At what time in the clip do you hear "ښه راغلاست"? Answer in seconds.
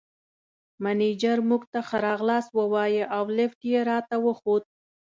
1.87-2.49